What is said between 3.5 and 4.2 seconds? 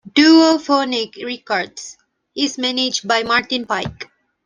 Pike.